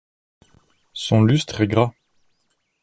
[0.93, 1.93] Son lustre est gras.